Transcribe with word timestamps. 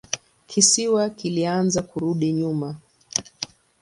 Kisiwa 0.49 1.09
kilianza 1.09 1.81
kurudi 1.81 2.31
nyuma. 2.33 2.75